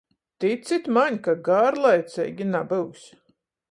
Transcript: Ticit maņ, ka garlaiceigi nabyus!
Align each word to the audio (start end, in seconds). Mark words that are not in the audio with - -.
Ticit 0.45 0.89
maņ, 0.95 1.21
ka 1.29 1.37
garlaiceigi 1.51 2.53
nabyus! 2.57 3.09